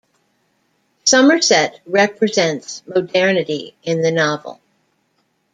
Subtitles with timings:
[1.03, 4.59] Somerset represents modernity in the novel.